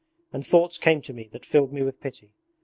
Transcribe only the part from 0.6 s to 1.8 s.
came to me that filled